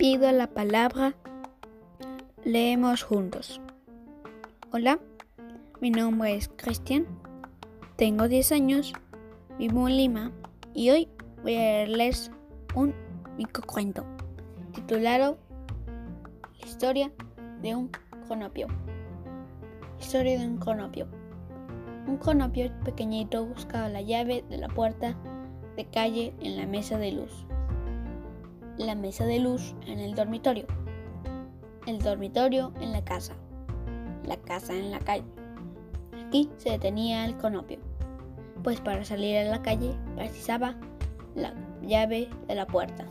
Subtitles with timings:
[0.00, 1.14] pido la palabra.
[2.42, 3.60] Leemos juntos.
[4.72, 4.98] Hola,
[5.82, 7.06] mi nombre es Cristian.
[7.96, 8.94] Tengo 10 años,
[9.58, 10.32] vivo en Lima
[10.72, 11.08] y hoy
[11.42, 12.32] voy a leerles
[12.74, 12.94] un
[13.36, 14.06] microcuento
[14.72, 15.36] titulado
[16.58, 17.12] La historia
[17.60, 17.90] de un
[18.26, 18.68] cronopio.
[20.00, 21.08] Historia de un cronopio.
[22.06, 25.14] Un cronopio pequeñito buscaba la llave de la puerta
[25.76, 27.44] de calle en la mesa de luz.
[28.78, 30.66] La mesa de luz en el dormitorio.
[31.86, 33.34] El dormitorio en la casa.
[34.26, 35.24] La casa en la calle.
[36.26, 37.78] Aquí se detenía el cronopio,
[38.62, 40.76] pues para salir a la calle precisaba
[41.34, 43.04] la llave de la puerta.